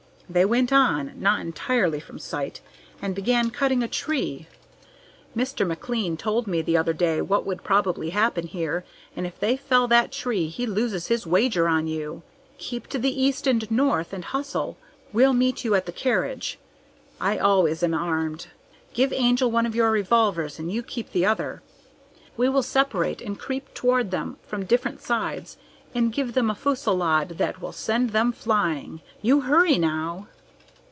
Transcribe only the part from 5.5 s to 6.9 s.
McLean told me the